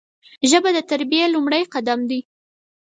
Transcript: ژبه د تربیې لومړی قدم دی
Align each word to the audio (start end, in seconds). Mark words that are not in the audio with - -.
ژبه 0.49 0.69
د 0.75 0.79
تربیې 0.89 1.25
لومړی 1.33 1.63
قدم 1.73 1.99
دی 2.09 2.19